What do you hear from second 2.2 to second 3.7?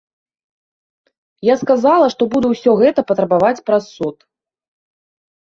буду ўсё гэта патрабаваць